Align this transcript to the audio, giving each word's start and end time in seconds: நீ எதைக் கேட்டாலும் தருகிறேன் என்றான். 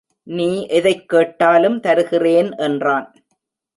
நீ 0.23 0.65
எதைக் 0.65 1.09
கேட்டாலும் 1.09 1.79
தருகிறேன் 1.79 2.55
என்றான். 2.55 3.13